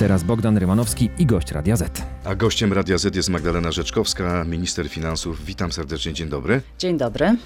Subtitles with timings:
[0.00, 2.02] teraz Bogdan Rymanowski i gość Radia Z.
[2.24, 5.44] A gościem Radia Z jest Magdalena Rzeczkowska, minister finansów.
[5.44, 6.60] Witam serdecznie, dzień dobry.
[6.78, 7.26] Dzień dobry.
[7.26, 7.36] E,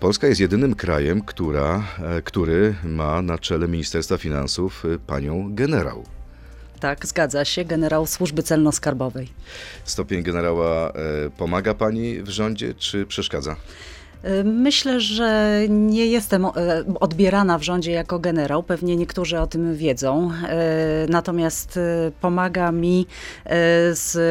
[0.00, 6.04] Polska jest jedynym krajem, która, e, który ma na czele Ministerstwa Finansów e, panią generał.
[6.80, 9.26] Tak, zgadza się, generał służby celno-skarbowej.
[9.84, 10.92] Stopień generała
[11.36, 13.56] pomaga pani w rządzie, czy przeszkadza?
[14.44, 16.50] Myślę, że nie jestem e,
[17.00, 18.62] odbierana w rządzie jako generał.
[18.62, 20.32] Pewnie niektórzy o tym wiedzą.
[20.48, 23.06] E, natomiast e, pomaga mi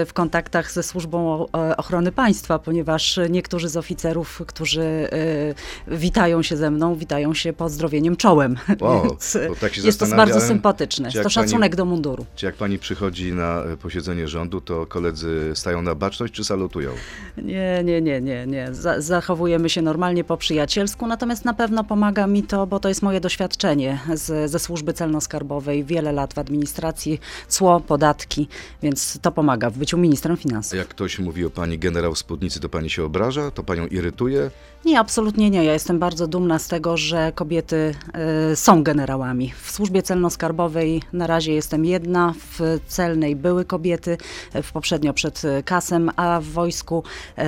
[0.05, 1.45] w kontaktach ze służbą
[1.77, 5.09] ochrony państwa, ponieważ niektórzy z oficerów, którzy
[5.87, 8.57] witają się ze mną, witają się pozdrowieniem czołem.
[8.81, 9.17] Wow,
[9.61, 11.09] tak jest to bardzo sympatyczne.
[11.09, 12.25] Jest to szacunek pani, do munduru.
[12.35, 16.91] Czy jak pani przychodzi na posiedzenie rządu, to koledzy stają na baczność czy salutują?
[17.37, 18.47] Nie, nie, nie, nie.
[18.47, 18.67] nie.
[18.97, 23.01] Zachowujemy się się normalnie po przyjacielsku, natomiast na pewno pomaga mi to, bo to jest
[23.01, 28.47] moje doświadczenie z, ze służby celno-skarbowej, wiele lat w administracji, cło, podatki,
[28.83, 30.77] więc to pomaga w byciu ministrem finansów.
[30.77, 33.51] Jak ktoś mówi o pani generał spódnicy, to pani się obraża?
[33.51, 34.51] To panią irytuje?
[34.85, 35.63] Nie, absolutnie nie.
[35.63, 37.95] Ja jestem bardzo dumna z tego, że kobiety
[38.51, 39.53] y, są generałami.
[39.61, 44.17] W służbie celno-skarbowej na razie jestem jedna, w celnej były kobiety,
[44.63, 47.03] w poprzednio przed kasem, a w wojsku
[47.37, 47.43] y,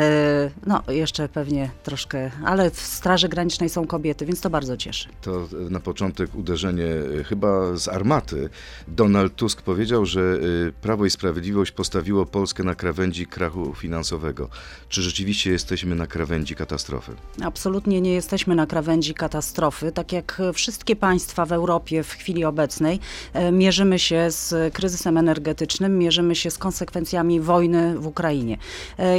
[0.65, 5.09] no jeszcze pewnie troszkę ale w Straży Granicznej są kobiety, więc to bardzo cieszy.
[5.21, 6.85] To na początek uderzenie
[7.19, 8.49] e, chyba z armaty.
[8.87, 14.49] Donald Tusk powiedział, że e, Prawo i Sprawiedliwość postawiło Polskę na krawędzi krachu finansowego.
[14.89, 17.11] Czy rzeczywiście jesteśmy na krawędzi katastrofy?
[17.43, 19.91] Absolutnie nie jesteśmy na krawędzi katastrofy.
[19.91, 22.99] Tak jak wszystkie państwa w Europie w chwili obecnej,
[23.33, 28.57] e, mierzymy się z kryzysem energetycznym, mierzymy się z konsekwencjami wojny w Ukrainie.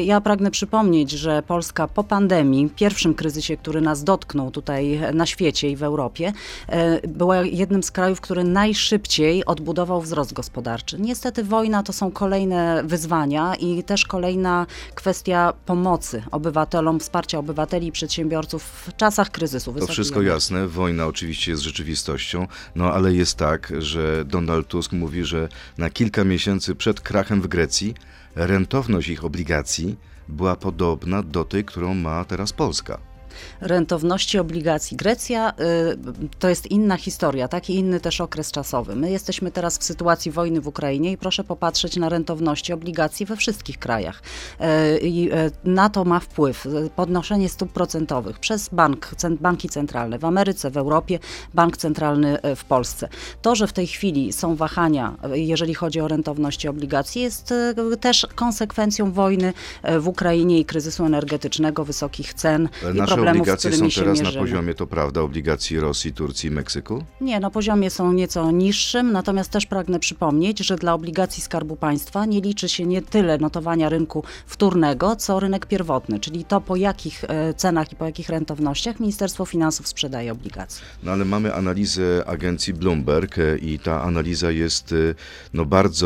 [0.04, 5.70] Ja pragnę przypomnieć, że Polska po pandemii, pierwszym kryzysie, który nas dotknął tutaj na świecie
[5.70, 6.32] i w Europie,
[6.68, 10.96] e, była jednym z krajów, który najszybciej odbudował wzrost gospodarczy.
[11.00, 17.92] Niestety wojna to są kolejne wyzwania i też kolejna kwestia pomocy obywatelom, wsparcia obywateli i
[17.92, 19.72] przedsiębiorców w czasach kryzysu.
[19.72, 25.24] To wszystko jasne, wojna oczywiście jest rzeczywistością, no ale jest tak, że Donald Tusk mówi,
[25.24, 27.94] że na kilka miesięcy przed krachem w Grecji
[28.34, 29.96] rentowność ich obligacji
[30.28, 33.11] była podobna do tej, którą ma teraz Polska
[33.60, 34.96] rentowności obligacji.
[34.96, 38.96] Grecja y, to jest inna historia, taki inny też okres czasowy.
[38.96, 43.36] My jesteśmy teraz w sytuacji wojny w Ukrainie i proszę popatrzeć na rentowności obligacji we
[43.36, 44.22] wszystkich krajach.
[44.60, 46.66] Y, I y, na to ma wpływ
[46.96, 49.10] podnoszenie stóp procentowych przez bank,
[49.40, 51.18] banki centralne w Ameryce, w Europie,
[51.54, 53.08] bank centralny w Polsce.
[53.42, 57.54] To, że w tej chwili są wahania, jeżeli chodzi o rentowności obligacji, jest
[58.00, 59.52] też konsekwencją wojny
[59.98, 64.86] w Ukrainie i kryzysu energetycznego, wysokich cen i problemów obligacje są teraz na poziomie, to
[64.86, 67.04] prawda, obligacji Rosji, Turcji i Meksyku?
[67.20, 72.26] Nie, na poziomie są nieco niższym, natomiast też pragnę przypomnieć, że dla obligacji Skarbu Państwa
[72.26, 77.24] nie liczy się nie tyle notowania rynku wtórnego, co rynek pierwotny, czyli to po jakich
[77.24, 80.84] e, cenach i po jakich rentownościach Ministerstwo Finansów sprzedaje obligacje.
[81.02, 85.14] No ale mamy analizę agencji Bloomberg e, i ta analiza jest e,
[85.54, 86.02] no, bardzo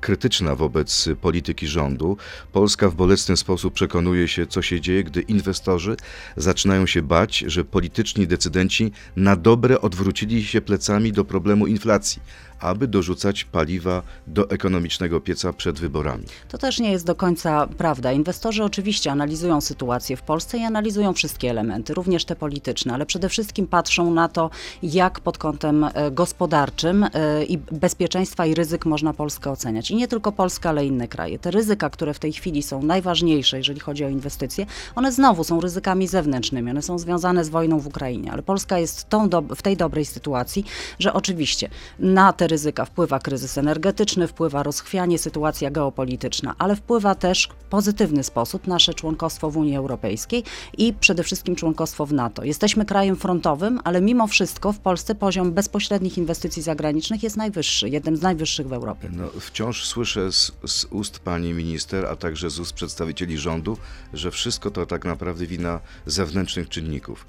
[0.00, 2.16] krytyczna wobec polityki rządu.
[2.52, 5.96] Polska w bolesny sposób przekonuje się, co się dzieje, gdy inwestorzy
[6.36, 12.22] zaczynają się bać, że polityczni decydenci na dobre odwrócili się plecami do problemu inflacji,
[12.60, 16.24] aby dorzucać paliwa do ekonomicznego pieca przed wyborami.
[16.48, 18.12] To też nie jest do końca prawda.
[18.12, 23.28] Inwestorzy oczywiście analizują sytuację w Polsce i analizują wszystkie elementy, również te polityczne, ale przede
[23.28, 24.50] wszystkim patrzą na to,
[24.82, 29.90] jak pod kątem e, gospodarczym e, i bezpieczeństwa i ryzyk można Polskę oceniać.
[29.90, 31.38] I nie tylko Polska, ale inne kraje.
[31.38, 35.60] Te ryzyka, które w tej chwili są najważniejsze, jeżeli chodzi o inwestycje, one znowu są
[35.60, 39.76] ryzykami zewnętrznymi, one są związane z wojną w Ukrainie, ale Polska jest tą w tej
[39.76, 40.64] dobrej sytuacji,
[40.98, 41.68] że oczywiście
[41.98, 48.24] na te ryzyka wpływa kryzys energetyczny, wpływa rozchwianie, sytuacja geopolityczna, ale wpływa też w pozytywny
[48.24, 50.44] sposób nasze członkostwo w Unii Europejskiej
[50.78, 52.44] i przede wszystkim członkostwo w NATO.
[52.44, 58.16] Jesteśmy krajem frontowym, ale mimo wszystko w Polsce poziom bezpośrednich inwestycji zagranicznych jest najwyższy, jednym
[58.16, 59.08] z najwyższych w Europie.
[59.12, 63.76] No, wciąż słyszę z, z ust pani minister, a także z ust przedstawicieli rządu,
[64.12, 67.26] że wszystko to tak naprawdę wina zewnętrznych czynników.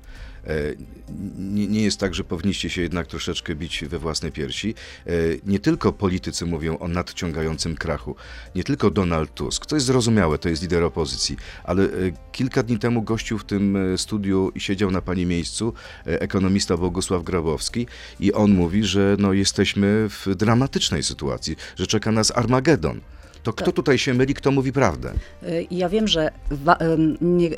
[0.47, 0.73] E,
[1.47, 4.75] nie, jest tak, że powinniście się jednak troszeczkę bić we własne piersi.
[5.05, 5.11] E,
[5.45, 8.15] nie tylko politycy mówią o nadciągającym krachu,
[8.55, 11.87] nie tylko Donald Tusk, to jest zrozumiałe, to jest lider opozycji, ale e,
[12.31, 15.73] kilka dni temu gościł w tym studiu i siedział na pani miejscu
[16.05, 17.87] ekonomista Bogusław Grabowski
[18.19, 23.01] i on mówi, że no, jesteśmy w dramatycznej sytuacji, że czeka nas Armagedon
[23.47, 25.11] To kto tutaj się myli, kto mówi prawdę?
[25.43, 26.31] Y, Ja wiem, że
[26.81, 27.49] ym, nie,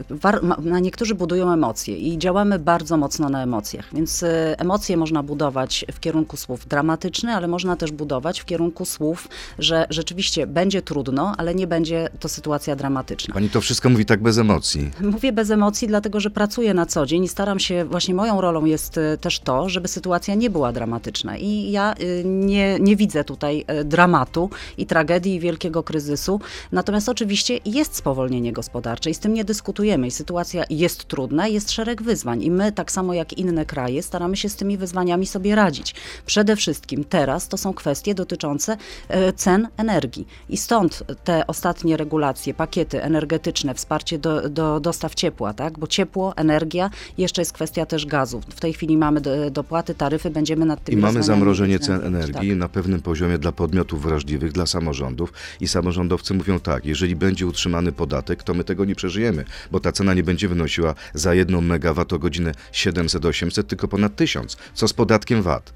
[0.61, 4.27] na niektórzy budują emocje i działamy bardzo mocno na emocjach, więc y,
[4.57, 9.27] emocje można budować w kierunku słów dramatyczny, ale można też budować w kierunku słów,
[9.59, 13.33] że rzeczywiście będzie trudno, ale nie będzie to sytuacja dramatyczna.
[13.33, 14.91] Pani to wszystko mówi tak bez emocji.
[15.01, 18.65] Mówię bez emocji, dlatego że pracuję na co dzień i staram się, właśnie moją rolą
[18.65, 21.37] jest y, też to, żeby sytuacja nie była dramatyczna.
[21.37, 26.39] I ja y, nie, nie widzę tutaj y, dramatu i tragedii i wielkiego kryzysu.
[26.71, 30.07] Natomiast oczywiście jest spowolnienie gospodarcze i z tym nie dyskutujemy.
[30.07, 32.43] I sytuacja jest trudna, jest szereg wyzwań.
[32.43, 35.95] I my, tak samo jak inne kraje, staramy się z tymi wyzwaniami sobie radzić.
[36.25, 38.77] Przede wszystkim teraz to są kwestie dotyczące
[39.07, 40.27] e, cen energii.
[40.49, 45.79] I stąd te ostatnie regulacje, pakiety energetyczne, wsparcie do, do dostaw ciepła, tak?
[45.79, 48.41] bo ciepło, energia, jeszcze jest kwestia też gazu.
[48.49, 52.49] W tej chwili mamy do, dopłaty, taryfy, będziemy nad I tymi mamy zamrożenie cen energii
[52.49, 52.57] tak.
[52.57, 55.33] na pewnym poziomie dla podmiotów wrażliwych, dla samorządów.
[55.61, 59.91] I samorządowcy mówią tak, jeżeli będzie utrzymany podatek, to my tego nie przeżyjemy, bo ta
[59.91, 64.57] cena nie będzie wynosiła za jedną megawattogodzinę 700-800, tylko ponad 1000.
[64.73, 65.73] Co z podatkiem VAT?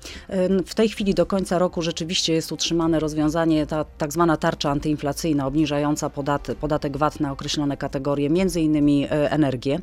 [0.66, 5.48] W tej chwili do końca roku rzeczywiście jest utrzymane rozwiązanie, ta tak zwana tarcza antyinflacyjna,
[5.48, 9.80] obniżająca podatek, podatek VAT na określone kategorie, między innymi e, energię.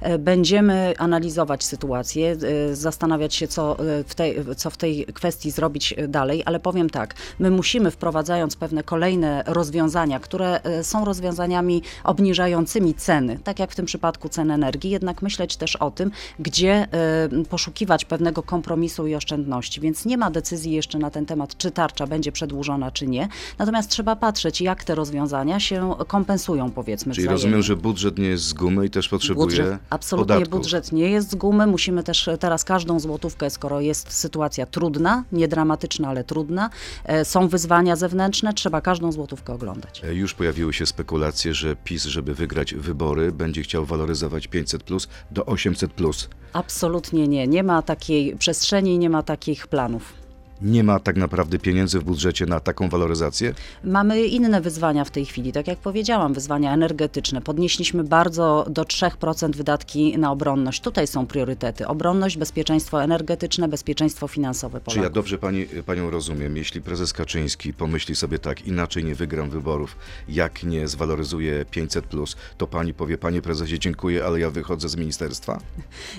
[0.00, 2.36] E, Będziemy analizować sytuację,
[2.70, 3.76] e, zastanawiać się, co
[4.06, 8.82] w, tej, co w tej kwestii zrobić dalej, ale powiem tak, my musimy wprowadzając pewne
[8.82, 14.90] kolejne rozwiązania, które e, są rozwiązaniami obniżającymi ceny, tak jak w tym przypadku cen energii,
[14.90, 19.80] jednak myśleć też o tym, gdzie e, poszukiwać pewnego kompromisu i oszczędności.
[19.80, 23.28] Więc nie ma decyzji jeszcze na ten temat, czy tarcza będzie przedłużona, czy nie.
[23.58, 27.14] Natomiast trzeba patrzeć, jak te rozwiązania się kompensują, powiedzmy.
[27.14, 27.42] Czyli wzajemnie.
[27.42, 30.60] rozumiem, że budżet nie jest z gumy i też potrzebuje Budżet, absolutnie podatków.
[30.60, 31.66] budżet nie jest z gumy.
[31.66, 36.70] Musimy też teraz każdą złotówkę, skoro jest sytuacja trudna, nie dramatyczna, ale trudna,
[37.04, 40.02] e, są wyzwania zewnętrzne, trzeba każdą złotówkę oglądać.
[40.04, 45.08] E, Już pojawiły się spekulacje, że PiS, żeby wygrać wybory, będzie chciał waloryzować 500 plus
[45.30, 46.28] do 800 plus.
[46.52, 47.46] Absolutnie nie.
[47.46, 50.23] Nie ma takiej przestrzeni, nie ma takich planów.
[50.64, 53.54] Nie ma tak naprawdę pieniędzy w budżecie na taką waloryzację?
[53.84, 57.40] Mamy inne wyzwania w tej chwili, tak jak powiedziałam, wyzwania energetyczne.
[57.40, 60.80] Podnieśliśmy bardzo do 3% wydatki na obronność.
[60.80, 61.86] Tutaj są priorytety.
[61.86, 65.14] Obronność, bezpieczeństwo energetyczne, bezpieczeństwo finansowe Czy ja Polaków.
[65.14, 66.56] dobrze pani, panią rozumiem?
[66.56, 69.96] Jeśli prezes Kaczyński pomyśli sobie tak, inaczej nie wygram wyborów,
[70.28, 74.96] jak nie zwaloryzuje 500 plus, to pani powie, panie prezesie, dziękuję, ale ja wychodzę z
[74.96, 75.60] ministerstwa?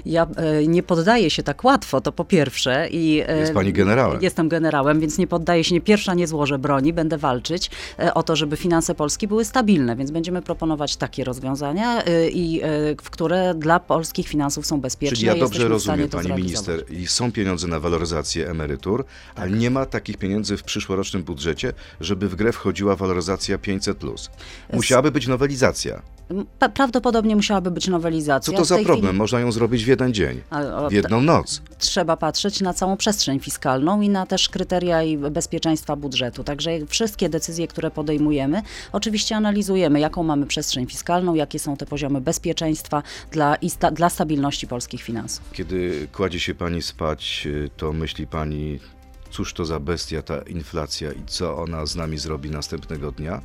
[0.06, 2.88] Ja e, nie poddaję się tak łatwo, to po pierwsze.
[2.92, 4.22] I, e, Jest pani generałem.
[4.36, 8.24] Jestem generałem, więc nie poddaję się, nie pierwsza nie złożę broni, będę walczyć e, o
[8.24, 12.68] to, żeby finanse Polski były stabilne, więc będziemy proponować takie rozwiązania, e, i, e,
[13.02, 15.16] w które dla polskich finansów są bezpieczne.
[15.16, 19.06] Czyli ja dobrze rozumiem, to pani minister, i są pieniądze na waloryzację emerytur,
[19.36, 24.30] ale nie ma takich pieniędzy w przyszłorocznym budżecie, żeby w grę wchodziła waloryzacja 500 plus.
[24.74, 26.02] Musiałaby być nowelizacja.
[26.74, 28.58] Prawdopodobnie musiałaby być Co nowelizacja.
[28.58, 28.98] to W za problem?
[28.98, 30.42] chwili Można ją zrobić w jeden dzień,
[30.90, 31.62] w jedną noc.
[31.78, 36.44] trzeba patrzeć na całą przestrzeń fiskalną i na też kryteria i bezpieczeństwa budżetu.
[36.44, 42.22] Także wszystkie decyzje, które podejmujemy, oczywiście analizujemy, jaką mamy przestrzeń fiskalną, jakie są te poziomy
[42.22, 45.44] bezpieczeństwa dla, sta, dla stabilności polskich finansów.
[45.54, 48.80] Kiedy kładzie się pani spać, y, to myśli pani,
[49.30, 53.42] cóż to za bestia ta inflacja i co ona z nami zrobi następnego dnia?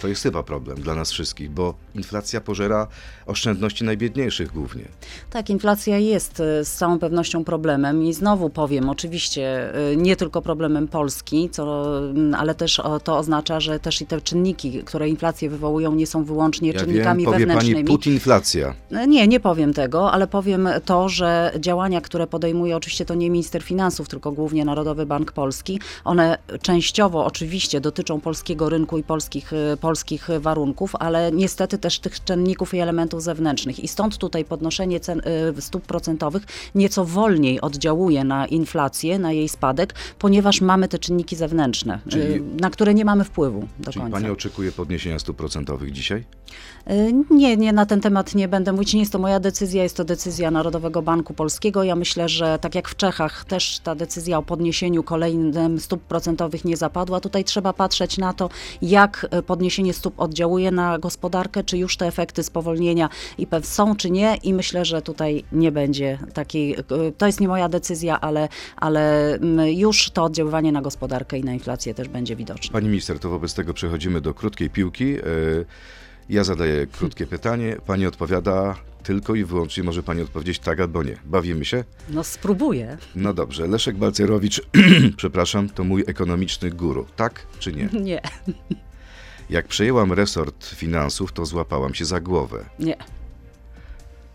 [0.00, 2.86] To jest chyba problem dla nas wszystkich, bo inflacja pożera
[3.26, 4.84] oszczędności najbiedniejszych głównie.
[5.30, 10.42] Tak, inflacja jest e, z całą pewnością problemem i znowu powiem, oczywiście e, nie tylko
[10.42, 15.50] problemem Polski, co, m, ale też to oznacza, że też i te czynniki, które inflację
[15.50, 17.74] wywołują, nie są wyłącznie Ja wiem, czynnikami powie wewnętrznymi.
[17.74, 18.74] pani putinflacja.
[19.08, 23.62] Nie, nie powiem tego, ale powiem to, że działania, które podejmuje oczywiście to nie minister
[23.62, 29.76] finansów, tylko głównie Narodowy Bank Polski, one częściowo oczywiście dotyczą polskiego rynku i polskich, y,
[29.86, 33.80] polskich warunków, ale niestety też tych czynników i elementów zewnętrznych.
[33.84, 35.22] I stąd tutaj podnoszenie cen
[35.58, 36.42] y, stóp procentowych
[36.74, 42.42] nieco wolniej oddziałuje na inflację, na jej spadek, ponieważ mamy te czynniki zewnętrzne, y, Czyli-
[42.60, 44.10] na które nie mamy wpływu do końca.
[44.10, 46.24] pani oczekuje podniesienia stóp procentowych dzisiaj?
[46.90, 48.94] Y, Nie, nie, na ten temat nie będę mówić.
[48.94, 51.84] Nie jest to moja decyzja, jest to decyzja Narodowego Banku Polskiego.
[51.84, 56.64] Ja myślę, że tak jak w Czechach też ta decyzja o podniesieniu kolejnym stóp procentowych
[56.64, 57.20] nie zapadła.
[57.20, 58.48] Tutaj trzeba patrzeć na to,
[58.82, 64.10] jak y, podniesienie stóp oddziałuje na gospodarkę, czy już te efekty spowolnienia IPEW są, czy
[64.10, 64.36] nie.
[64.42, 69.38] I myślę, że tutaj nie będzie takiej, y, to jest nie moja decyzja, ale, ale
[69.74, 72.72] już to oddziaływanie na gospodarkę i na inflację też będzie widoczne.
[72.72, 75.16] Pani minister, to wobec tego przechodzimy do krótkiej piłki.
[75.18, 75.22] E,
[76.28, 81.16] Ja zadaję krótkie pytanie, pani odpowiada tylko i wyłącznie może pani odpowiedzieć tak albo nie.
[81.24, 81.84] Bawimy się?
[82.08, 82.98] No spróbuję.
[83.14, 84.62] No dobrze, Leszek Balcerowicz,
[85.16, 87.88] przepraszam, to mój ekonomiczny guru, tak czy nie?
[88.10, 88.20] Nie.
[89.52, 92.64] Jak przejęłam resort finansów, to złapałam się za głowę.
[92.78, 92.96] Nie.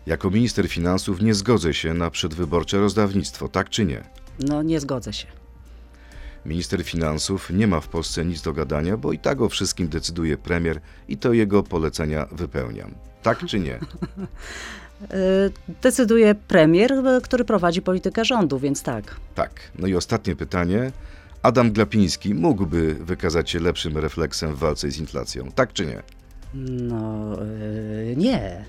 [0.06, 4.04] Jako minister finansów nie zgodzę się na przedwyborcze rozdawnictwo, tak czy nie?
[4.40, 5.26] No nie zgodzę się.
[6.46, 10.36] Minister finansów nie ma w Polsce nic do gadania, bo i tak o wszystkim decyduje
[10.36, 12.94] premier i to jego polecenia wypełniam.
[13.22, 13.74] Tak czy nie?
[13.74, 13.80] Y,
[15.82, 19.16] Decyduje premier, który prowadzi politykę rządu, więc tak.
[19.34, 19.60] Tak.
[19.78, 20.92] No i ostatnie pytanie.
[21.42, 26.02] Adam Glapiński mógłby wykazać się lepszym refleksem w walce z inflacją, tak czy nie?
[26.54, 28.64] No y, nie.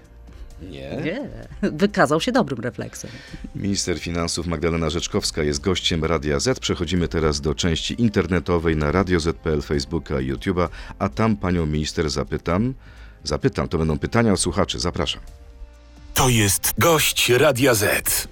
[0.61, 1.01] Nie.
[1.03, 1.29] Nie.
[1.71, 3.11] Wykazał się dobrym refleksem.
[3.55, 6.59] Minister finansów Magdalena Rzeczkowska jest gościem Radia Z.
[6.59, 10.67] Przechodzimy teraz do części internetowej na Radio Z.pl, Facebooka i YouTube'a,
[10.99, 12.73] a tam panią minister zapytam.
[13.23, 14.79] Zapytam, to będą pytania od słuchaczy.
[14.79, 15.21] Zapraszam.
[16.13, 18.27] To jest gość Radia Z.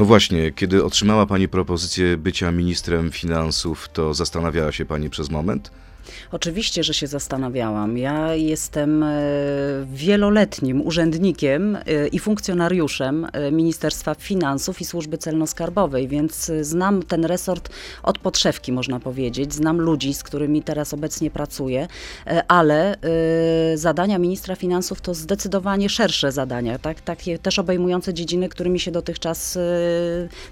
[0.00, 5.70] No właśnie, kiedy otrzymała pani propozycję bycia ministrem finansów, to zastanawiała się pani przez moment?
[6.32, 7.98] Oczywiście, że się zastanawiałam.
[7.98, 9.08] Ja jestem e,
[9.92, 17.68] wieloletnim urzędnikiem e, i funkcjonariuszem e, Ministerstwa Finansów i Służby Celno-Skarbowej, więc znam ten resort
[18.02, 19.54] od podszewki, można powiedzieć.
[19.54, 21.88] Znam ludzi, z którymi teraz obecnie pracuję,
[22.48, 22.96] ale
[23.74, 27.00] zadania ministra finansów to zdecydowanie szersze zadania, tak?
[27.00, 29.58] takie też obejmujące dziedziny, którymi się dotychczas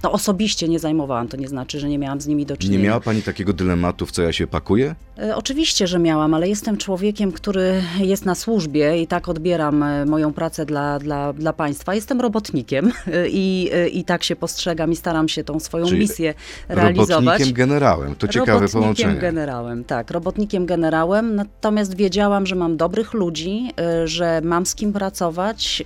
[0.02, 1.28] no, osobiście nie zajmowałam.
[1.28, 2.84] To nie znaczy, że nie miałam z nimi do Nie czynienia.
[2.84, 4.94] miała pani takiego dylematu, w co ja się pakuję?
[5.22, 10.06] E, Oczywiście, że miałam, ale jestem człowiekiem, który jest na służbie i tak odbieram e,
[10.06, 11.94] moją pracę dla, dla, dla państwa.
[11.94, 16.34] Jestem robotnikiem e, i, i tak się postrzegam i staram się tą swoją Czyli misję
[16.68, 17.24] realizować.
[17.24, 18.14] Robotnikiem generałem.
[18.14, 19.20] To ciekawe robotnikiem połączenie.
[19.20, 23.72] generałem, tak, robotnikiem generałem, natomiast wiedziałam, że mam dobrych ludzi,
[24.04, 25.84] że mam z kim pracować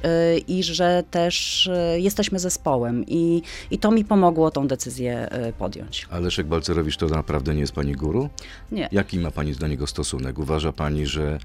[0.48, 6.06] i że też jesteśmy zespołem i, i to mi pomogło tą decyzję podjąć.
[6.10, 8.28] A Leszek Balcerowicz to naprawdę nie jest pani guru?
[8.72, 8.88] Nie.
[8.92, 10.38] Jaki ma pani do niego stosunek?
[10.38, 11.38] Uważa pani, że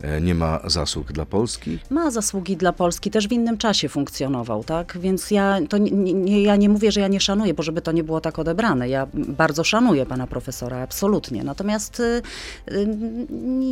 [0.00, 1.78] e, nie ma zasług dla Polski?
[1.90, 4.98] Ma zasługi dla Polski, też w innym czasie funkcjonował, tak?
[5.00, 7.92] Więc ja, to nie, nie, ja nie mówię, że ja nie szanuję, bo żeby to
[7.92, 8.88] nie było tak odebrane.
[8.88, 11.44] Ja bardzo szanuję pana profesora, absolutnie.
[11.44, 12.22] Natomiast y,
[12.72, 12.86] y,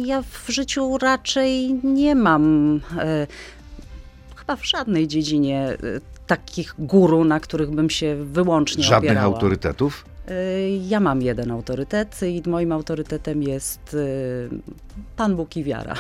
[0.05, 2.81] ja w życiu raczej nie mam y,
[4.37, 9.35] chyba w żadnej dziedzinie y, takich guru, na których bym się wyłącznie Żadnych opierała.
[9.35, 10.05] autorytetów?
[10.31, 14.49] Y, Ja mam jeden autorytet i moim autorytetem jest y,
[15.17, 15.95] Pan Bóg i wiara.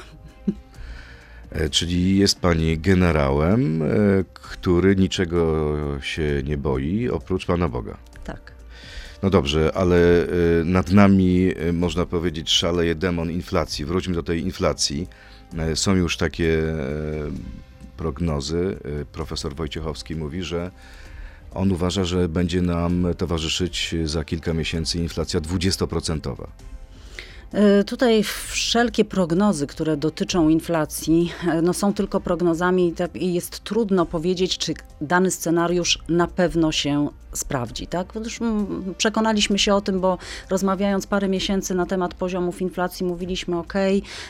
[1.51, 3.87] E, Czyli jest pani generałem, e,
[4.33, 5.67] który niczego
[6.03, 7.97] się nie boi, oprócz Pana Boga.
[8.25, 8.53] Tak.
[9.23, 10.27] No dobrze, ale e,
[10.65, 13.85] nad nami, można powiedzieć, szaleje demon inflacji.
[13.85, 15.09] Wróćmy do tej inflacji.
[15.75, 16.63] Są już takie
[17.97, 18.77] prognozy.
[19.13, 20.71] Profesor Wojciechowski mówi, że
[21.54, 26.47] on uważa, że będzie nam towarzyszyć za kilka miesięcy inflacja 20%.
[27.52, 33.61] E, Tutaj wszelkie prognozy, które dotyczą inflacji, e, no są tylko prognozami tak- i jest
[33.61, 37.87] trudno powiedzieć, czy dany scenariusz na pewno się sprawdzi.
[37.87, 38.14] Tak?
[38.14, 40.19] Już mm, przekonaliśmy się o tym, bo
[40.50, 43.75] rozmawiając parę miesięcy na temat poziomów inflacji, mówiliśmy ok,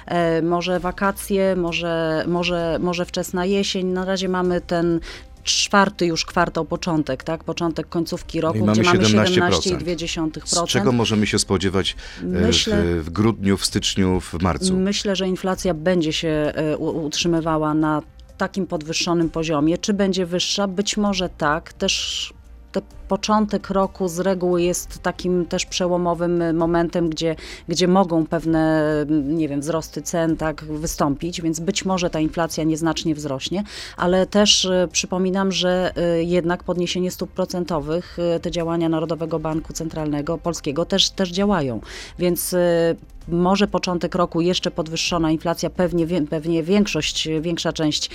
[0.07, 3.87] e, może wakacje, może, może, może wczesna jesień.
[3.87, 5.01] Na razie mamy ten
[5.45, 7.45] czwarty już kwartał, początek, tak?
[7.45, 9.51] początek końcówki roku, mamy gdzie mamy 17%.
[9.51, 10.67] 17,2%.
[10.67, 14.77] Z czego możemy się spodziewać e, Myślę- w, w grudniu, w styczniu, w marcu?
[14.77, 18.03] Myślę, że inflacja będzie się e, utrzymywała na
[18.39, 19.79] takim podwyższonym poziomie.
[19.79, 20.67] Czy będzie wyższa?
[20.67, 21.73] Być może tak.
[21.73, 22.33] Też
[22.73, 27.37] te początek roku z reguły jest takim też przełomowym momentem, gdzie,
[27.69, 28.93] gdzie mogą pewne,
[29.25, 33.65] nie wiem, wzrosty cen tak wystąpić, więc być może ta inflacja nieznacznie wzrośnie,
[33.97, 39.73] ale też e, przypominam, że e, jednak podniesienie stóp procentowych, e, te działania Narodowego Banku
[39.73, 41.81] Centralnego Polskiego też, też działają,
[42.19, 42.55] więc
[43.29, 48.11] może początek roku jeszcze podwyższona inflacja, pewnie, pewnie większość, większa część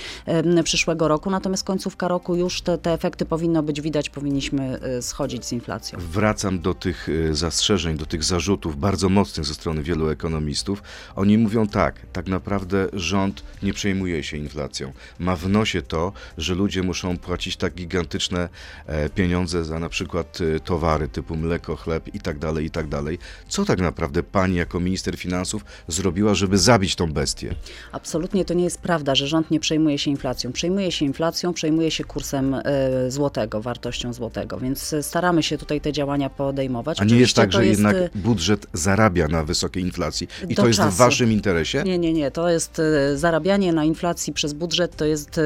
[0.64, 5.52] przyszłego roku, natomiast końcówka roku już te, te efekty powinno być widać, powinniśmy schodzić z
[5.52, 5.98] inflacją.
[5.98, 10.82] Wracam do tych e, zastrzeżeń, do tych zarzutów bardzo mocnych ze strony wielu ekonomistów.
[11.16, 14.92] Oni mówią tak, tak naprawdę rząd nie przejmuje się inflacją.
[15.18, 18.48] Ma w nosie to, że ludzie muszą płacić tak gigantyczne
[18.86, 22.88] e, pieniądze za na przykład e, towary typu mleko, chleb i tak dalej, i tak
[22.88, 23.18] dalej.
[23.48, 27.54] Co tak naprawdę pani jako minister finansów zrobiła, żeby zabić tą bestię?
[27.92, 30.52] Absolutnie to nie jest prawda, że rząd nie przejmuje się inflacją.
[30.52, 32.62] Przejmuje się inflacją, przejmuje się kursem e,
[33.10, 37.00] złotego, wartością złotego, więc więc staramy się tutaj te działania podejmować.
[37.00, 40.28] A nie jest Oczywiście tak, to że jest, jednak y, budżet zarabia na wysokiej inflacji
[40.48, 40.96] i to jest w czasu.
[40.96, 41.82] waszym interesie?
[41.84, 42.30] Nie, nie, nie.
[42.30, 45.40] To jest e, zarabianie na inflacji przez budżet, to jest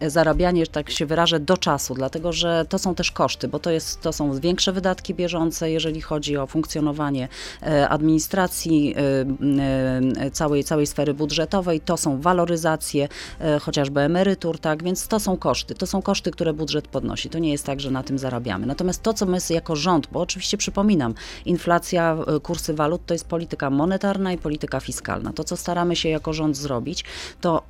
[0.00, 3.58] e, zarabianie, że tak się wyrażę, do czasu, dlatego że to są też koszty, bo
[3.58, 7.28] to, jest, to są większe wydatki bieżące, jeżeli chodzi o funkcjonowanie
[7.88, 8.94] administracji,
[10.32, 13.08] całej, całej sfery budżetowej, to są waloryzacje
[13.60, 15.74] chociażby emerytur, tak, więc to są koszty.
[15.74, 17.30] To są koszty, które budżet podnosi.
[17.30, 18.66] To nie jest tak, że na tym zarabiamy.
[18.66, 21.14] Natomiast to, co my jako rząd, bo oczywiście przypominam,
[21.46, 25.32] inflacja, e, kursy walut to jest polityka monetarna i polityka fiskalna.
[25.32, 27.04] To, co staramy się jako rząd zrobić,
[27.40, 27.62] to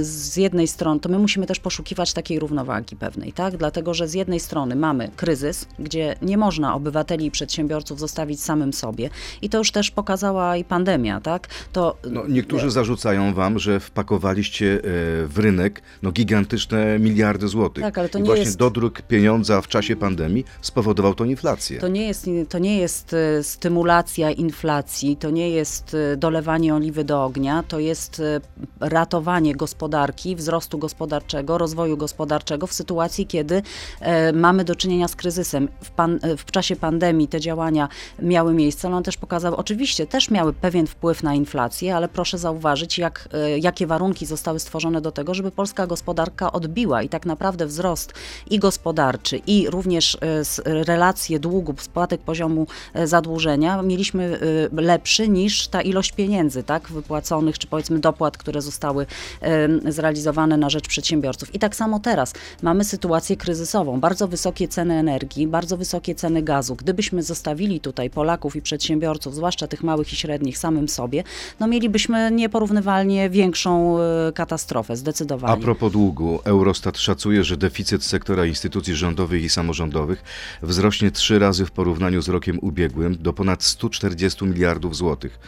[0.00, 3.56] z jednej strony, to my musimy też poszukiwać takiej równowagi pewnej, tak?
[3.56, 8.72] Dlatego, że z jednej strony mamy kryzys, gdzie nie można obywateli i przedsiębiorców zostawić samym
[8.72, 9.10] sobie
[9.42, 11.48] i to już też pokazała i pandemia, tak?
[11.72, 14.80] To No, niektórzy zarzucają wam, że wpakowaliście e,
[15.26, 17.84] w rynek no, gigantyczne miliardy złotych.
[17.84, 21.80] Tak, ale to I nie właśnie jest- dodruk pieniądza w czasie pandemii spowodował tą inflację.
[21.80, 27.04] To nie jest, to nie jest e, stymulacja inflacji, to nie jest e, dolewanie oliwy
[27.04, 28.40] do ognia, to jest e,
[28.80, 33.62] ratowanie gospodarki, wzrostu gospodarczego, rozwoju gospodarczego w sytuacji, kiedy
[34.34, 35.68] mamy do czynienia z kryzysem.
[35.82, 37.88] W, pan, w czasie pandemii te działania
[38.22, 42.38] miały miejsce, ale one też pokazały, oczywiście też miały pewien wpływ na inflację, ale proszę
[42.38, 43.28] zauważyć, jak,
[43.60, 48.12] jakie warunki zostały stworzone do tego, żeby polska gospodarka odbiła i tak naprawdę wzrost
[48.50, 54.38] i gospodarczy, i również e, relacje długu, spadek poziomu e, zadłużenia mieliśmy
[54.72, 59.06] e, lepszy niż ta ilość pieniędzy, tak, wypłaconych, czy powiedzmy dopłat, które zostały
[59.88, 61.54] zrealizowane na rzecz przedsiębiorców.
[61.54, 66.76] I tak samo teraz mamy sytuację kryzysową, bardzo wysokie ceny energii, bardzo wysokie ceny gazu.
[66.76, 71.24] Gdybyśmy zostawili tutaj Polaków i przedsiębiorców, zwłaszcza tych małych i średnich, samym sobie,
[71.60, 73.96] no mielibyśmy nieporównywalnie większą
[74.34, 75.62] katastrofę, A zdecydowanie.
[75.62, 79.61] propos długu, Eurostat szacuje, że deficyt sektora instytucji rządowych i samorządowych
[80.62, 85.38] wzrośnie trzy razy w porównaniu z rokiem ubiegłym do ponad 140 miliardów złotych.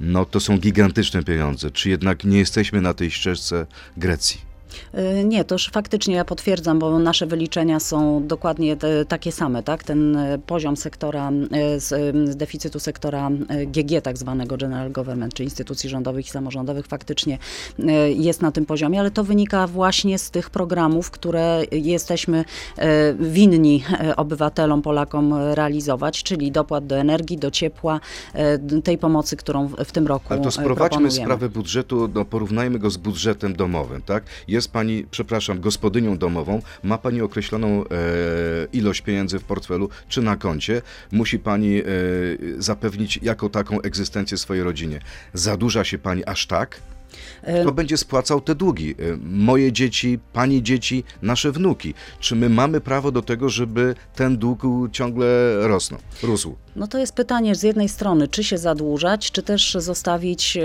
[0.00, 1.70] No to są gigantyczne pieniądze.
[1.70, 3.66] Czy jednak nie jesteśmy na tej ścieżce
[3.96, 4.53] Grecji?
[4.94, 9.62] Y, Nie, to już faktycznie ja potwierdzam, bo nasze wyliczenia są dokładnie te, takie same,
[9.62, 9.84] tak?
[9.84, 13.30] Ten y, poziom sektora, y, z, deficytu sektora
[13.66, 17.38] GG, tak zwanego General Government, czy instytucji rządowych i samorządowych, faktycznie
[18.14, 22.44] jest na tym poziomie, ale to wynika właśnie z tych programów, które jesteśmy
[23.18, 23.84] winni
[24.16, 28.00] obywatelom, Polakom realizować, czyli dopłat do energii, do ciepła,
[28.84, 32.96] tej pomocy, którą w, tym roku Ale to sprowadźmy sprawę budżetu, no porównajmy go z
[32.96, 34.24] budżetem domowym, tak?
[34.48, 37.86] Jest pani, przepraszam, gospodynią domową, ma pani określoną e,
[38.72, 41.84] ilość pieniędzy w portfelu czy na koncie, musi pani e,
[42.58, 45.00] zapewnić jako taką egzystencję swojej rodzinie.
[45.34, 46.80] Zadłuża się pani aż tak?
[47.62, 48.90] Kto będzie spłacał te długi?
[48.90, 51.94] E, Moje dzieci, pani dzieci, nasze wnuki.
[52.20, 55.26] Czy my mamy prawo do tego, żeby ten dług ciągle
[55.68, 56.56] rosnął, rósł?
[56.76, 60.62] No to jest pytanie z jednej strony, czy się zadłużać, czy też zostawić e,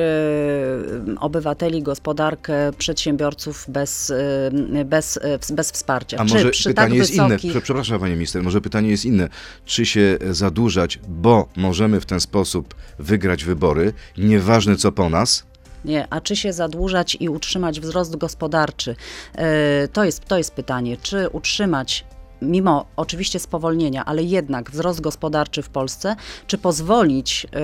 [1.19, 5.19] obywateli, gospodarkę, przedsiębiorców bez, e, bez,
[5.53, 6.17] bez wsparcia.
[6.17, 7.43] A może pytanie tak jest wysokich...
[7.43, 9.29] inne, Prze- przepraszam panie minister, może pytanie jest inne.
[9.65, 15.48] Czy się zadłużać, bo możemy w ten sposób wygrać wybory, nieważne co po nas,
[15.85, 18.95] Nie, a czy się zadłużać i utrzymać wzrost gospodarczy?
[19.35, 22.05] E, To jest, to jest pytanie, czy utrzymać
[22.41, 26.15] mimo oczywiście spowolnienia, ale jednak wzrost gospodarczy w Polsce,
[26.47, 27.59] czy pozwolić e,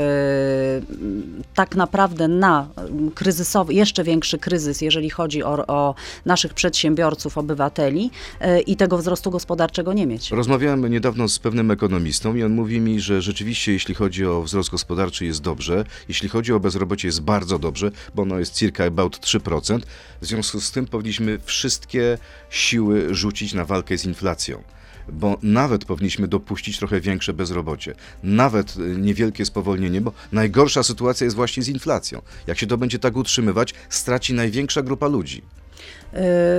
[1.56, 8.12] tak naprawdę na mm, kryzysowy, jeszcze większy kryzys, jeżeli chodzi o, o naszych przedsiębiorców, obywateli
[8.40, 10.32] e, i tego wzrostu gospodarczego nie mieć?
[10.32, 14.70] Rozmawiałem niedawno z pewnym ekonomistą i on mówi mi, że rzeczywiście jeśli chodzi o wzrost
[14.70, 19.18] gospodarczy jest dobrze, jeśli chodzi o bezrobocie jest bardzo dobrze, bo ono jest circa about
[19.18, 19.80] 3%.
[20.22, 22.18] W związku z tym powinniśmy wszystkie
[22.50, 24.64] siły rzucić na walkę z inflacją.
[25.10, 31.36] Bo nawet powinniśmy dopuścić trochę większe bezrobocie, nawet y, niewielkie spowolnienie, bo najgorsza sytuacja jest
[31.36, 32.22] właśnie z inflacją.
[32.48, 35.42] Jak się to będzie tak utrzymywać, straci największa grupa ludzi.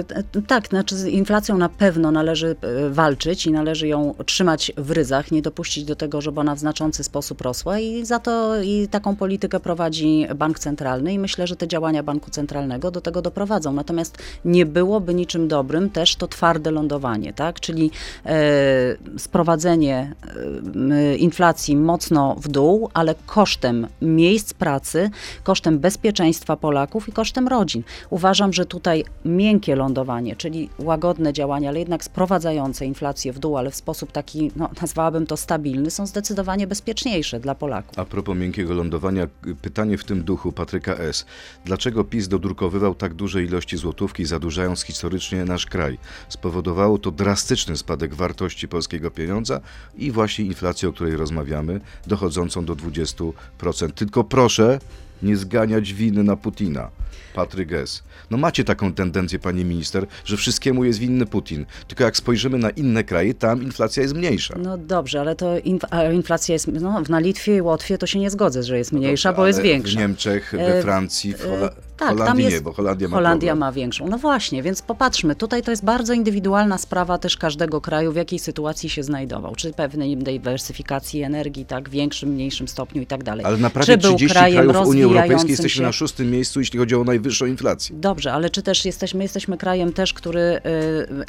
[0.07, 4.90] T- Tak, znaczy z inflacją na pewno należy e, walczyć i należy ją trzymać w
[4.90, 8.88] ryzach, nie dopuścić do tego, żeby ona w znaczący sposób rosła i za to i
[8.88, 13.73] taką politykę prowadzi bank centralny i myślę, że te działania banku centralnego do tego doprowadzą.
[13.73, 17.61] Natomiast nie byłoby niczym dobrym też to twarde lądowanie, tak?
[17.61, 17.90] czyli
[18.27, 18.38] e,
[19.19, 20.14] sprowadzenie
[21.19, 25.11] inflacji mocno w dół, ale kosztem miejsc pracy,
[25.45, 27.83] kosztem bezpieczeństwa Polaków i kosztem rodzin.
[28.11, 29.05] Uważam, że tutaj
[29.46, 34.50] miękkie lądowanie, czyli łagodne działania, ale jednak sprowadzające inflację w dół, ale w sposób taki,
[34.56, 37.98] no, nazwałabym to stabilny, są zdecydowanie bezpieczniejsze dla Polaków.
[37.98, 39.26] A propos miękkiego lądowania,
[39.62, 41.26] pytanie w tym duchu Patryka S.
[41.64, 45.98] Dlaczego PiS dodrukowywał tak duże ilości złotówki, zadłużając historycznie nasz kraj?
[46.28, 49.61] Spowodowało to drastyczny spadek wartości polskiego pieniądza
[49.96, 53.32] i właśnie inflację, o której rozmawiamy, dochodzącą do 20%.
[53.94, 54.78] Tylko proszę
[55.22, 56.90] nie zganiać winy na Putina.
[57.37, 58.03] Patryk S.
[58.31, 61.66] No macie taką tendencję, pani minister, że wszystkiemu jest winny Putin.
[61.88, 64.55] Tylko jak spojrzymy na inne kraje, tam inflacja jest mniejsza.
[64.59, 68.31] No dobrze, ale to inf inflacja jest, no, na Litwie i Łotwie to się nie
[68.31, 69.96] zgodzę, że jest mniejsza, Dobrze, bo jest większa.
[69.96, 73.16] W Niemczech, we E, Francji, w Hola tak, Holandii tam jest, nie, bo Holandia ma
[73.16, 74.09] Holandia ma większą.
[74.09, 78.38] No właśnie, więc popatrzmy, tutaj to jest bardzo indywidualna sprawa też każdego kraju, w jakiej
[78.38, 79.54] sytuacji się znajdował.
[79.54, 83.46] Czy pewnej dywersyfikacji energii, tak, w większym, mniejszym stopniu i tak dalej.
[83.46, 85.82] Ale na prawie Czy był 30 krajem krajów Unii Europejskiej jesteśmy się?
[85.82, 87.96] na szóstym miejscu, jeśli chodzi o najwyższą inflację.
[87.96, 90.61] Dobrze, ale czy też jesteśmy, jesteśmy krajem też, który y,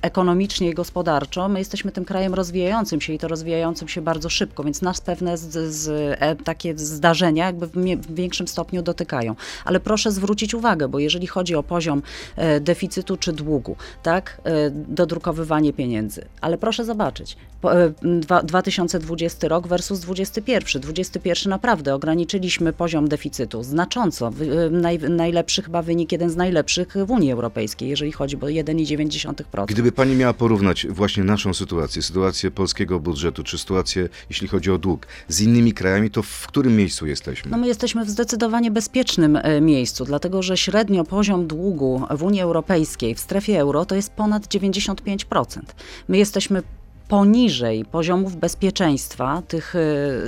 [0.02, 4.64] ekonomicznie i gospodarczo, my jesteśmy tym krajem rozwijającym się i to rozwijającym się bardzo szybko,
[4.64, 9.36] więc nas pewne z, z, e, takie zdarzenia jakby w, w większym stopniu dotykają.
[9.66, 12.02] Ale proszę zwrócić uwagę, bo jeżeli chodzi o poziom
[12.36, 19.48] e, deficytu czy długu, tak, e, dodrukowywanie pieniędzy, ale proszę zobaczyć, po, e, dwa, 2020
[19.48, 20.82] rok versus 21.
[20.82, 24.32] 21 naprawdę ograniczyliśmy poziom deficytu znacząco.
[24.72, 29.66] Naj, najlepszy chyba wynik, jeden z najlepszych w Unii Europejskiej, jeżeli chodzi o 1,9%.
[29.66, 34.78] Gdyby pani miała porównać właśnie naszą sytuację, sytuację polskiego budżetu, czy sytuację, jeśli chodzi o
[34.78, 37.52] dług, z innymi krajami, to w którym miejscu jesteśmy?
[37.52, 43.16] No my jesteśmy w zdecydowanie bezpiecznym miejscu, dlatego że średnio poziom długu w Unii Europejskiej,
[43.16, 45.60] w strefie euro, to jest ponad 95%.
[46.08, 46.64] My jesteśmy
[47.08, 49.80] poniżej poziomów bezpieczeństwa tych e,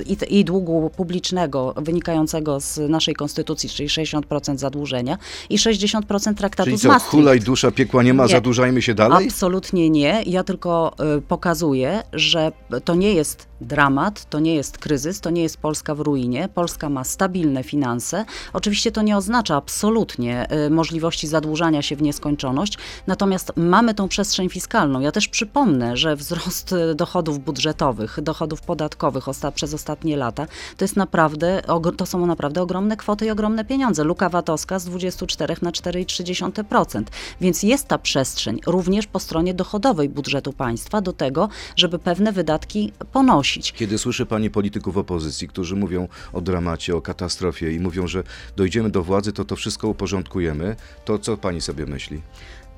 [0.02, 5.18] i, i długu publicznego wynikającego z naszej konstytucji, czyli 60% zadłużenia
[5.50, 7.10] i 60% traktatu Czyli z Maastricht.
[7.10, 8.28] hulaj dusza, piekła nie ma, Nie.
[8.32, 9.26] zadłużajmy się dalej?
[9.26, 10.22] Absolutnie nie.
[10.26, 12.52] Ja tylko y, pokazuję, że
[12.84, 16.48] to nie jest dramat, to nie jest kryzys, to nie jest Polska w ruinie.
[16.54, 18.24] Polska ma stabilne finanse.
[18.52, 24.48] Oczywiście to nie oznacza absolutnie y, możliwości zadłużania się w nieskończoność, natomiast mamy tą przestrzeń
[24.48, 25.00] fiskalną.
[25.00, 30.46] Ja też przypomnę, że wzrost y, dochodów budżetowych, dochodów podatkowych osta- przez ostatnie lata
[30.76, 31.62] to jest naprawdę,
[31.96, 34.04] to są naprawdę ogromne kwoty i ogromne pieniądze.
[34.04, 37.02] Luka VAT-owska z 24 na 4,3%.
[37.40, 42.92] Więc jest ta przestrzeń również po stronie dochodowej budżetu państwa do tego, żeby pewne wydatki
[43.12, 43.49] ponosić.
[43.74, 48.22] Kiedy słyszę pani polityków opozycji, którzy mówią o dramacie, o katastrofie i mówią, że
[48.56, 52.22] dojdziemy do władzy, to to wszystko uporządkujemy, to co pani sobie myśli?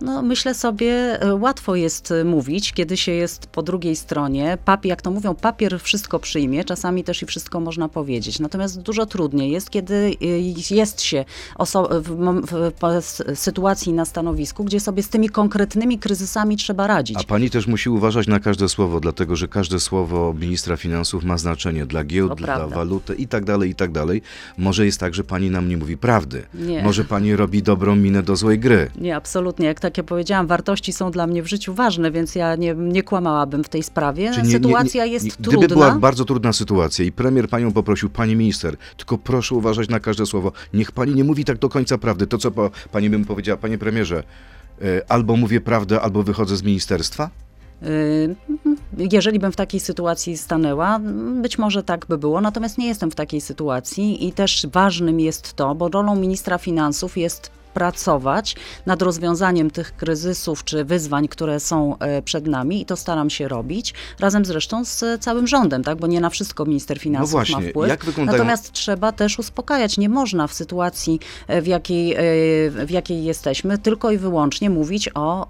[0.03, 4.59] No, myślę sobie, e, łatwo jest e, mówić, kiedy się jest po drugiej stronie.
[4.65, 8.39] Papier, jak to mówią, papier wszystko przyjmie, czasami też i wszystko można powiedzieć.
[8.41, 11.25] Natomiast dużo trudniej jest, kiedy e, jest się
[11.59, 12.09] w,
[12.47, 17.17] w, w sytuacji na stanowisku, gdzie sobie z tymi konkretnymi kryzysami trzeba radzić.
[17.21, 21.39] A pani też musi uważać na każde słowo, dlatego że każde słowo ministra finansów ma
[21.39, 24.23] znaczenie dla giełd, dla waluty i tak dalej, i tak dalej.
[24.59, 26.43] Może jest tak, że pani nam nie mówi prawdy.
[26.55, 26.83] Nie.
[26.83, 28.91] Może pani robi dobrą minę do złej gry.
[28.97, 29.67] Nie, absolutnie.
[29.67, 33.03] Jak tak jak powiedziałam, wartości są dla mnie w życiu ważne, więc ja nie, nie
[33.03, 34.31] kłamałabym w tej sprawie.
[34.31, 35.59] Nie- nie- Sytuacja nie- jest nie- trudna.
[35.59, 40.01] Gdyby była bardzo trudna sytuacja i premier panią poprosił, pani minister, tylko proszę uważać na
[40.01, 40.53] każde słowo.
[40.75, 42.27] Niech pani nie mówi tak do końca prawdy.
[42.27, 44.23] To co po, pani bym powiedziała, panie premierze,
[44.83, 47.31] e, albo mówię prawdę, albo wychodzę z ministerstwa?
[47.83, 48.35] Y,
[49.13, 51.01] Jeżeli bym w takiej sytuacji stanęła,
[51.43, 55.53] być może tak by było, natomiast nie jestem w takiej sytuacji i też ważnym jest
[55.55, 58.57] to, bo rolą ministra finansów jest pracować
[58.87, 63.49] nad rozwiązaniem tych kryzysów czy wyzwań, które są e, przed nami i to staram się
[63.49, 67.47] robić, razem zresztą z całym rządem, tak, bo nie na wszystko minister finansów ma No
[67.47, 67.89] właśnie, wpływ.
[67.91, 69.99] jak wyglądają- Natomiast trzeba też uspokajać.
[69.99, 72.19] Nie można w sytuacji, e, w jakiej, e,
[72.87, 75.47] w jakiej jesteśmy, tylko i wyłącznie mówić o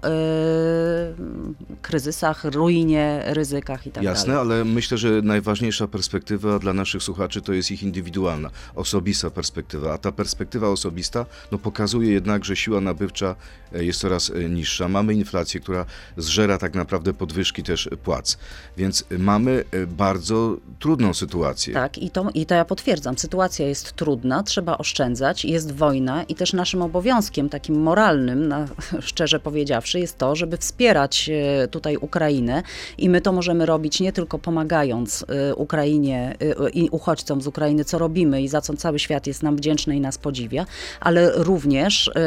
[1.81, 4.55] kryzysach, ruinie, ryzykach i tak Jasne, dalej.
[4.55, 9.93] ale myślę, że najważniejsza perspektywa dla naszych słuchaczy to jest ich indywidualna, osobista perspektywa.
[9.93, 13.35] A ta perspektywa osobista no, pokazuje jednak, że siła nabywcza
[13.75, 14.87] e, jest coraz e, niższa.
[14.87, 15.85] Mamy inflację, która
[16.17, 18.37] zżera tak naprawdę podwyżki też płac.
[18.77, 21.73] Więc mamy e, bardzo trudną sytuację.
[21.73, 23.17] Tak, i to, i to ja potwierdzam.
[23.17, 28.67] Sytuacja jest trudna, trzeba oszczędzać, jest wojna i też naszym obowiązkiem takim moralnym, na,
[29.01, 31.29] szczerze powiedziawszy, jest to, żeby wspierać
[31.71, 32.63] tutaj Ukrainę
[32.97, 36.37] i my to możemy robić nie tylko pomagając Ukrainie
[36.73, 39.99] i uchodźcom z Ukrainy, co robimy i za co cały świat jest nam wdzięczny i
[39.99, 40.65] nas podziwia,
[40.99, 42.23] ale również też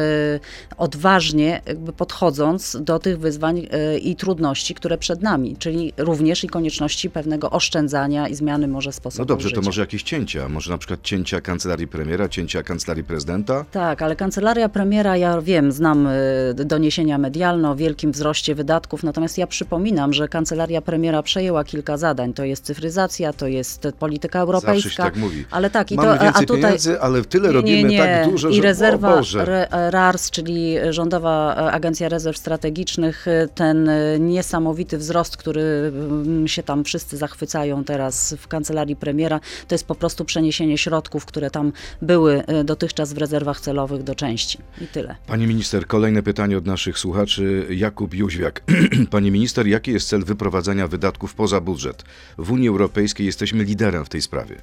[0.77, 3.69] odważnie jakby podchodząc do tych wyzwań
[4.03, 9.23] i trudności, które przed nami, czyli również i konieczności pewnego oszczędzania i zmiany może sposobu
[9.23, 9.61] No dobrze, życia.
[9.61, 13.65] to może jakieś cięcia, może na przykład cięcia kancelarii premiera, cięcia kancelarii prezydenta?
[13.73, 19.39] Tak, ale kancelaria premiera, ja wiem, znam y, doniesienia medialne o wielkim wzroście wydatków, natomiast
[19.39, 22.33] ja przypominam, że kancelaria premiera przejęła kilka zadań.
[22.33, 24.73] To jest cyfryzacja, to jest polityka europejska.
[24.75, 25.45] Zawsze się tak mówi.
[25.51, 28.49] Ale tak, i Mamy to, a tutaj pieniędzy, ale tyle nie, robimy nie, tak dużo,
[28.49, 29.43] I że rezerwa o Boże.
[29.43, 36.63] Re, RARS, czyli Rządowa Agencja Rezerw Strategicznych, y, ten y, niesamowity wzrost, który mm, się
[36.63, 41.73] tam wszyscy zachwycają teraz w kancelarii premiera, to jest po prostu przeniesienie środków, które tam
[42.03, 44.59] były dotychczas w rezerwach celowych do części.
[44.81, 45.17] I tyle.
[45.27, 47.67] Pani minister, kolejne pytanie od naszych słuchaczy.
[47.71, 48.63] Jakub Jóźwiak.
[49.11, 52.05] Pani minister, jaki jest cel wyprowadzania wydatków poza budżet?
[52.39, 54.57] W Unii Europejskiej jesteśmy liderem w tej sprawie.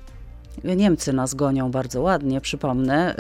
[0.64, 3.16] Niemcy nas gonią bardzo ładnie, przypomnę.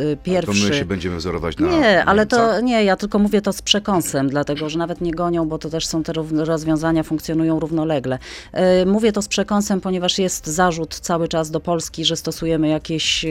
[0.00, 0.62] Y, A Pierwszy.
[0.62, 2.62] To my się będziemy wzorować na Nie, ale to Niemcach?
[2.62, 5.86] nie, ja tylko mówię to z przekąsem, dlatego że nawet nie gonią, bo to też
[5.86, 8.18] są te rozwiązania, funkcjonują równolegle.
[8.52, 13.24] E, Mówię to z przekąsem, ponieważ jest zarzut cały czas do Polski, że stosujemy jakieś
[13.24, 13.28] e,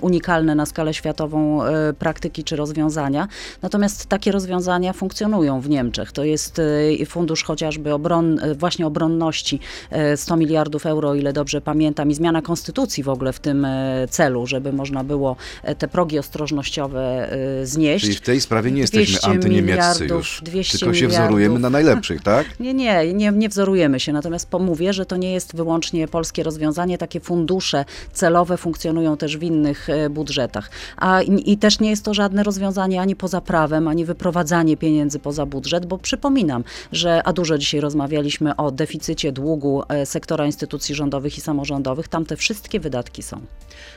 [0.00, 3.28] unikalne na skalę światową e, praktyki czy rozwiązania.
[3.62, 6.12] Natomiast takie rozwiązania funkcjonują w Niemczech.
[6.12, 6.60] To jest
[7.06, 13.08] fundusz chociażby obron, właśnie obronności e, 100 miliardów euro, ile dobrze pamiętam, zmiana konstytucji w
[13.08, 18.04] ogóle w tym e, celu, żeby można było e, te progi ostrożnościowe e, znieść.
[18.04, 22.22] Czyli w tej sprawie nie jesteśmy 200 antyniemieccy już, 200 tylko się wzorujemy na najlepszych,
[22.22, 22.46] tak?
[22.60, 26.98] Nie, nie, nie, nie wzorujemy się, natomiast pomówię, że to nie jest wyłącznie polskie rozwiązanie.
[26.98, 30.70] Takie fundusze celowe funkcjonują też w innych budżetach.
[30.96, 35.46] A, i, też nie jest to żadne rozwiązanie ani poza prawem, ani wyprowadzanie pieniędzy poza
[35.46, 41.40] budżet, bo przypominam, że, a dużo dzisiaj rozmawialiśmy o deficycie długu sektora instytucji rządowych i
[41.40, 43.40] samorządowych, tam te wszystkie wydatki są.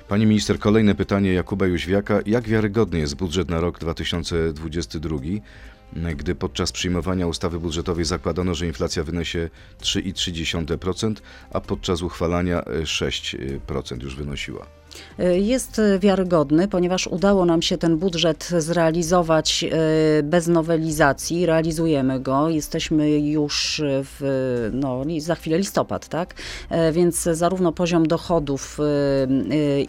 [0.07, 2.19] Pani minister, kolejne pytanie Jakuba Jóźwiaka.
[2.25, 5.17] Jak wiarygodny jest budżet na rok 2022,
[6.15, 9.49] gdy podczas przyjmowania ustawy budżetowej zakładano, że inflacja wyniesie
[9.81, 11.15] 3,3%,
[11.51, 14.65] a podczas uchwalania e, 6% już wynosiła?
[15.35, 21.45] Jest wiarygodny, ponieważ udało nam się ten budżet zrealizować e, bez nowelizacji.
[21.45, 22.49] Realizujemy go.
[22.49, 26.33] Jesteśmy już w, no, za chwilę listopad, tak?
[26.69, 28.77] E, Więc zarówno poziom dochodów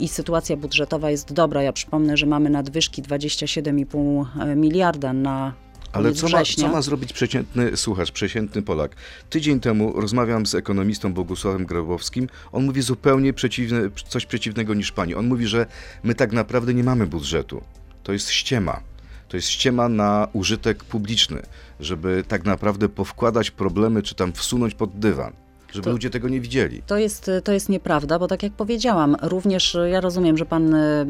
[0.00, 1.62] i sytuacja budżetowa jest dobra.
[1.62, 5.65] Ja przypomnę, że mamy nadwyżki 27,5 miliarda na
[5.96, 8.96] Ale co ma, co ma zrobić przeciętny słuchacz, przeciętny Polak?
[9.30, 12.28] Tydzień temu rozmawiam z ekonomistą Bogusławem Grabowskim.
[12.52, 15.14] On mówi zupełnie przeciwne, coś przeciwnego niż pani.
[15.14, 15.66] On mówi, że
[16.02, 17.62] my tak naprawdę nie mamy budżetu.
[18.02, 18.80] To jest ściema.
[19.28, 21.42] To jest ściema na użytek publiczny,
[21.80, 25.32] żeby tak naprawdę powkładać problemy, czy tam wsunąć pod dywan,
[25.76, 26.82] żeby To- ludzie tego nie widzieli.
[26.86, 30.74] To jest, to jest nieprawda, bo tak jak powiedziałam, również e, ja rozumiem, że pan
[30.74, 31.06] e, e,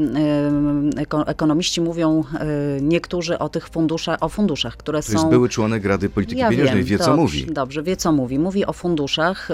[0.96, 2.24] eko, ekonomiści mówią
[2.80, 5.30] niektórzy o tych funduszach, o funduszach, które To jest są.
[5.30, 7.46] były członek Rady Polityki ja Pieniężnej, wiem, wie co mówi.
[7.46, 8.38] Dobrze, wie co mówi.
[8.38, 9.48] Mówi o funduszach,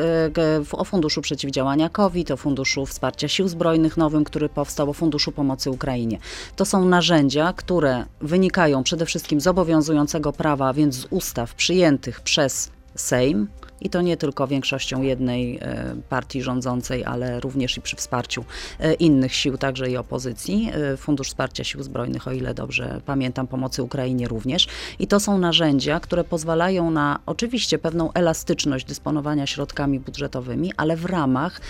[0.73, 5.71] o funduszu przeciwdziałania COVID, o funduszu wsparcia sił zbrojnych nowym, który powstał, o funduszu pomocy
[5.71, 6.19] Ukrainie.
[6.57, 12.71] To są narzędzia, które wynikają przede wszystkim z obowiązującego prawa, więc z ustaw przyjętych przez
[12.95, 13.49] Sejm.
[13.83, 18.45] I to nie tylko większością jednej e, partii rządzącej, ale również i przy wsparciu
[18.79, 20.71] e, innych sił, także i opozycji.
[20.93, 24.69] E, Fundusz Wsparcia Sił Zbrojnych, o ile dobrze pamiętam, pomocy Ukrainie również.
[24.99, 31.05] I to są narzędzia, które pozwalają na oczywiście pewną elastyczność dysponowania środkami budżetowymi, ale w
[31.05, 31.61] ramach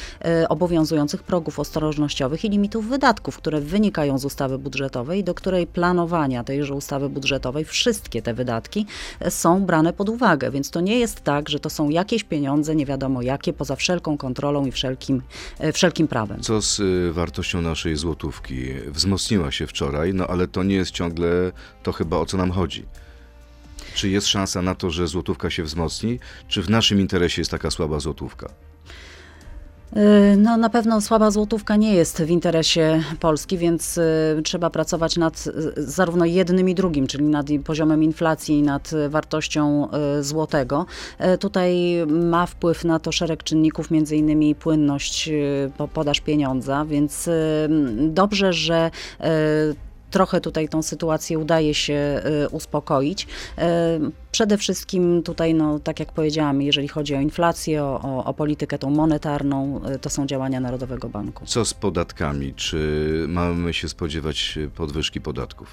[0.48, 6.74] obowiązujących progów ostrożnościowych i limitów wydatków, które wynikają z ustawy budżetowej, do której planowania tejże
[6.74, 8.86] ustawy budżetowej wszystkie te wydatki
[9.28, 10.50] są brane pod uwagę.
[10.50, 14.18] Więc to nie jest tak, że to są jakieś pieniądze, nie wiadomo jakie, poza wszelką
[14.18, 15.22] kontrolą i wszelkim,
[15.58, 16.40] e, wszelkim prawem.
[16.40, 18.64] Co z y, wartością naszej złotówki?
[18.86, 22.84] Wzmocniła się wczoraj, no ale to nie jest ciągle to chyba o co nam chodzi.
[23.94, 26.18] Czy jest szansa na to, że złotówka się wzmocni?
[26.48, 28.48] Czy w naszym interesie jest taka słaba złotówka?
[29.96, 34.02] Y, No, na pewno słaba złotówka nie jest w interesie Polski, więc y,
[34.44, 39.88] trzeba pracować nad y, zarówno jednym i drugim, czyli nad poziomem inflacji i nad wartością
[40.20, 40.86] złotego.
[41.40, 45.30] Tutaj ma wpływ na to szereg czynników, między innymi płynność
[45.76, 47.28] po- podaż pieniądza, więc
[48.08, 48.90] dobrze, że
[50.12, 53.26] trochę tutaj tą sytuację udaje się y, uspokoić.
[53.58, 53.62] Y,
[54.32, 58.90] Przede wszystkim tutaj, no, tak jak powiedziałam, jeżeli chodzi o inflację, o, o, politykę tą
[58.90, 61.46] monetarną, y, to są działania Narodowego Banku.
[61.46, 62.54] Co z podatkami?
[62.54, 62.78] Czy
[63.28, 65.68] mamy się spodziewać podwyżki podatków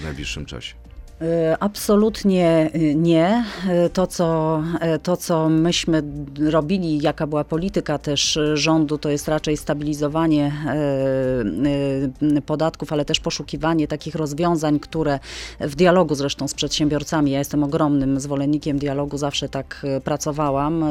[0.00, 0.74] w najbliższym czasie?
[1.22, 3.44] E, Absolutnie y, nie.
[3.68, 6.02] E, To co, e, to, co myśmy
[6.50, 13.04] robili, jaka była polityka też e, rządu, to jest raczej stabilizowanie e, e, podatków, ale
[13.04, 15.18] też poszukiwanie takich rozwiązań, które
[15.60, 20.84] w dialogu zresztą z przedsiębiorcami, ja jestem ogromnym zwolennikiem dialogu, zawsze tak e, pracowałam,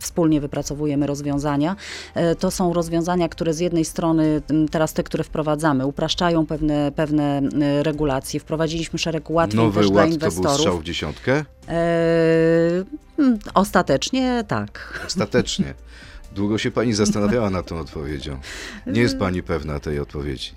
[0.00, 1.76] wspólnie wypracowujemy rozwiązania.
[2.14, 7.38] E, To są rozwiązania, które z jednej strony, teraz te, które wprowadzamy, upraszczają pewne, pewne
[7.60, 8.40] e, regulacje.
[8.40, 10.56] Wprowadziliśmy szereg ułatwień Nowy też dla ład to był inwestorów.
[10.56, 11.44] strzał w dziesiątkę?
[11.68, 11.74] E,
[13.18, 15.00] mm, ostatecznie tak.
[15.06, 15.74] Ostatecznie.
[16.34, 18.40] Długo się pani zastanawiała nad tą odpowiedzią.
[18.86, 20.52] Nie jest pani pewna tej odpowiedzi.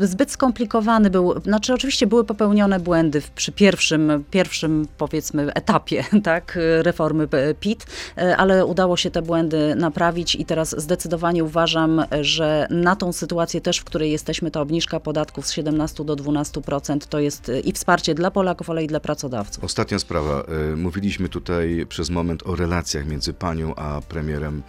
[0.00, 6.04] Y, zbyt skomplikowany był, znaczy oczywiście były popełnione błędy w, przy pierwszym, pierwszym powiedzmy etapie
[6.24, 7.28] tak, reformy
[7.60, 7.86] PIT,
[8.18, 13.60] y, ale udało się te błędy naprawić i teraz zdecydowanie uważam, że na tą sytuację
[13.60, 17.72] też, w której jesteśmy, ta obniżka podatków z 17 do 12% to jest y, i
[17.72, 19.64] wsparcie dla Polaków, ale i dla pracodawców.
[19.64, 20.44] Ostatnia sprawa.
[20.76, 24.62] Mówiliśmy tutaj przez moment o relacjach między panią a premierem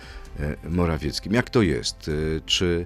[0.70, 1.34] Morawieckim.
[1.34, 2.12] Jak to jest?
[2.46, 2.86] Czy,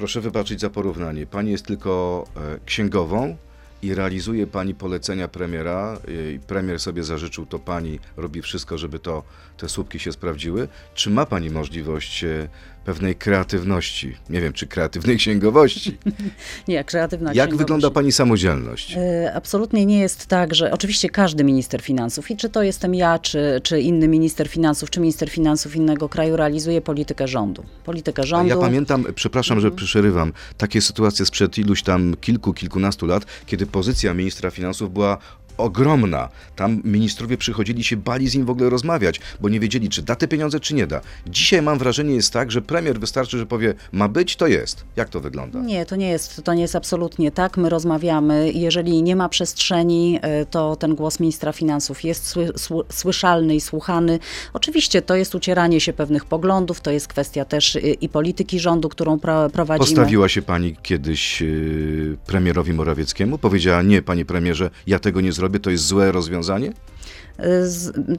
[0.00, 3.36] proszę wybaczyć za porównanie, pani jest tylko e, księgową
[3.82, 5.98] i realizuje pani polecenia premiera
[6.36, 9.22] e, premier sobie zażyczył, to pani robi wszystko, żeby to,
[9.56, 10.68] te słupki się sprawdziły?
[10.94, 12.48] Czy ma pani możliwość e,
[12.84, 14.16] pewnej kreatywności?
[14.30, 15.98] Nie wiem, czy kreatywnej księgowości?
[16.68, 18.96] Nie, kreatywna Jak wygląda pani samodzielność?
[18.96, 23.18] E, Absolutnie nie jest tak, że oczywiście każdy minister finansów, i czy to jestem ja,
[23.18, 27.64] czy, czy inny minister finansów, czy minister finansów innego kraju, realizuje politykę rządu.
[27.84, 28.48] Politykę A rządu.
[28.48, 34.14] Ja pamiętam, przepraszam, że przerywam, takie sytuacje sprzed iluś tam kilku, kilkunastu lat, kiedy pozycja
[34.14, 35.18] ministra finansów była
[35.60, 36.28] ogromna.
[36.56, 40.16] Tam ministrowie przychodzili się, bali z nim w ogóle rozmawiać, bo nie wiedzieli, czy da
[40.16, 41.00] te pieniądze, czy nie da.
[41.26, 44.84] Dzisiaj mam wrażenie jest tak, że premier wystarczy, że powie, ma być, to jest.
[44.96, 45.60] Jak to wygląda?
[45.60, 47.56] Nie, to nie jest, to nie jest absolutnie tak.
[47.56, 48.52] My rozmawiamy.
[48.52, 53.60] Jeżeli nie ma przestrzeni, e, to ten głos ministra finansów jest sły, sły, słyszalny i
[53.60, 54.18] słuchany.
[54.52, 58.88] Oczywiście to jest ucieranie się pewnych poglądów, to jest kwestia też y, i polityki rządu,
[58.88, 59.86] którą pro, prowadzimy.
[59.86, 63.38] Postawiła się pani kiedyś yy, premierowi Morawieckiemu?
[63.38, 66.72] Powiedziała, nie, panie premierze, ja tego nie zrobię, to jest złe rozwiązanie?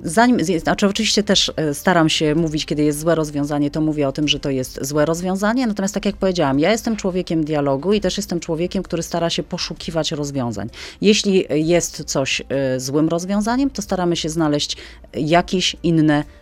[0.03, 4.11] Zanim, znaczy oczywiście też e, staram się mówić, kiedy jest złe rozwiązanie, to mówię o
[4.11, 5.67] tym, że to jest złe rozwiązanie.
[5.67, 9.43] Natomiast tak jak powiedziałam, ja jestem człowiekiem dialogu i też jestem człowiekiem, który stara się
[9.43, 10.69] poszukiwać rozwiązań.
[11.01, 14.77] Jeśli jest coś e, złym rozwiązaniem, to staramy się znaleźć
[15.13, 16.40] jakieś inne e,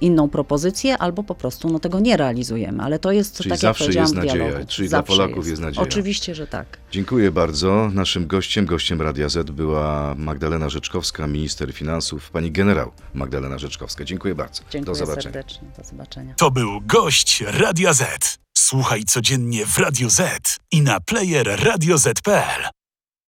[0.00, 2.82] inną propozycję, albo po prostu no, tego nie realizujemy.
[2.82, 4.66] Ale to jest, Czyli tak zawsze jak jest nadzieja, dialogu.
[4.68, 5.82] czyli dla zawsze Polaków jest nadzieja.
[5.82, 6.66] Oczywiście, że tak.
[6.90, 7.90] Dziękuję bardzo.
[7.94, 14.04] Naszym gościem, gościem Radia Z była Magdalena Rzeczkowska, minister finansów, pani generał Magdalena Rzeczkowska.
[14.04, 14.62] Dziękuję bardzo.
[14.70, 15.22] Dziękuję Do zobaczenia.
[15.34, 15.68] serdecznie.
[15.78, 16.34] Do zobaczenia.
[16.36, 18.38] To był gość Radia Z.
[18.58, 22.81] Słuchaj codziennie w Radio Z i na player radioz.pl.